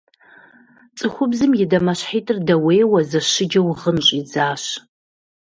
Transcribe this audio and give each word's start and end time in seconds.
Цӏыхубзым 0.97 1.51
и 1.63 1.65
дамэщхьитӀыр 1.71 2.37
дэуейуэ, 2.47 2.99
зэщыджэу 3.09 3.69
гъын 3.79 3.97
щӀидзащ. 4.05 4.63